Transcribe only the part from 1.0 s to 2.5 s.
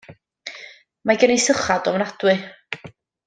Mae gen i sychad ofnadwy.